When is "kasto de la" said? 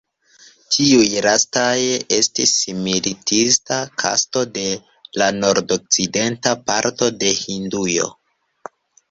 4.05-5.29